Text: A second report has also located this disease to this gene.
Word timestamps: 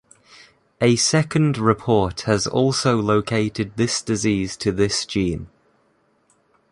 A 0.81 0.95
second 0.95 1.59
report 1.59 2.21
has 2.21 2.47
also 2.47 2.99
located 2.99 3.73
this 3.77 4.01
disease 4.01 4.57
to 4.57 4.71
this 4.71 5.05
gene. 5.05 5.47